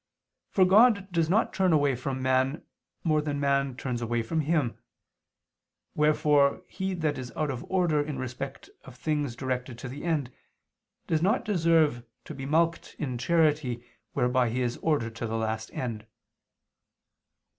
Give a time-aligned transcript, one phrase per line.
[0.49, 2.63] For God does not turn away from man,
[3.03, 4.75] more than man turns away from Him:
[5.93, 10.31] wherefore he that is out of order in respect of things directed to the end,
[11.05, 15.71] does not deserve to be mulcted in charity whereby he is ordered to the last
[15.71, 16.07] end.